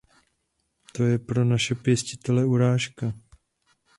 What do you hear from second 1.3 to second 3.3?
naše pěstitele urážka.